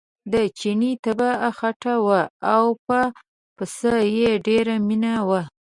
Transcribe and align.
د 0.33 0.35
چیني 0.59 0.91
طبعه 1.03 1.49
خټه 1.57 1.93
وه 2.05 2.21
او 2.53 2.63
په 2.85 2.99
پسه 3.55 3.95
یې 4.17 4.31
ډېره 4.47 4.75
مینه 4.87 5.13
وه. 5.27 5.41